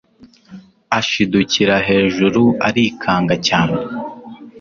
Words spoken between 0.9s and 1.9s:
ashidukira